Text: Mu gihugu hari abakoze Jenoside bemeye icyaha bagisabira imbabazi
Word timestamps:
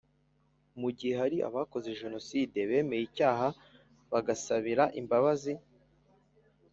Mu 0.79 0.89
gihugu 0.97 1.17
hari 1.21 1.37
abakoze 1.47 1.89
Jenoside 2.01 2.57
bemeye 2.69 3.03
icyaha 3.09 3.47
bagisabira 4.11 4.83
imbabazi 4.99 5.53